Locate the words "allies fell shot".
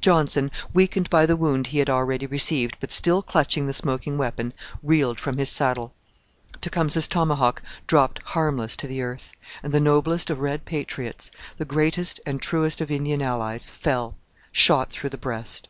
13.20-14.88